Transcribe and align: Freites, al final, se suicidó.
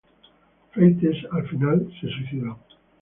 Freites, 0.71 1.15
al 1.29 1.47
final, 1.47 1.87
se 2.01 2.07
suicidó. 2.09 2.57